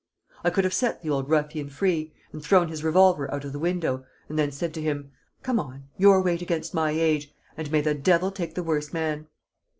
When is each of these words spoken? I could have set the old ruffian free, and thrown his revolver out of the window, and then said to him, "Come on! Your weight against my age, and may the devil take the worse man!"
I 0.43 0.49
could 0.49 0.63
have 0.63 0.73
set 0.73 1.03
the 1.03 1.11
old 1.11 1.29
ruffian 1.29 1.69
free, 1.69 2.11
and 2.33 2.41
thrown 2.43 2.69
his 2.69 2.83
revolver 2.83 3.31
out 3.31 3.45
of 3.45 3.51
the 3.51 3.59
window, 3.59 4.03
and 4.29 4.39
then 4.39 4.51
said 4.51 4.73
to 4.73 4.81
him, 4.81 5.11
"Come 5.43 5.59
on! 5.59 5.89
Your 5.95 6.23
weight 6.23 6.41
against 6.41 6.73
my 6.73 6.89
age, 6.89 7.31
and 7.55 7.71
may 7.71 7.81
the 7.81 7.93
devil 7.93 8.31
take 8.31 8.55
the 8.55 8.63
worse 8.63 8.91
man!" 8.91 9.27